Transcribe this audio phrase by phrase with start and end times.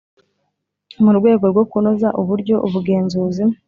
[1.03, 3.43] Mu rwego rwo kunoza uburyo ubugenzuzi